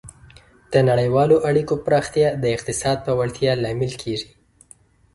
[0.71, 4.29] د نړیوالو اړیکو پراختیا د اقتصاد پیاوړتیا لامل کیږي.